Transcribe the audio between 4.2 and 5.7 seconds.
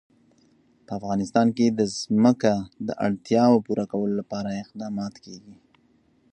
لپاره اقدامات کېږي.